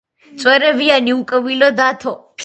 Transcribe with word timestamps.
წვერებიანი 0.43 1.13
უკბილო 1.17 1.69
დათო 1.81 2.15